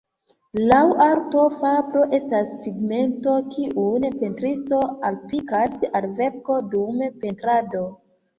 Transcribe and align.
Laŭ 0.69 0.77
arto, 1.07 1.43
farbo 1.59 2.05
estas 2.19 2.53
pigmento 2.63 3.35
kiun 3.57 4.07
pentristo 4.23 4.81
aplikas 5.11 5.77
al 6.01 6.09
verko 6.23 6.59
dum 6.75 7.07
pentrado. 7.27 7.85